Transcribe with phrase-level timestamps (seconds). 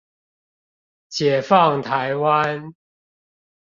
[1.09, 2.73] 解放台灣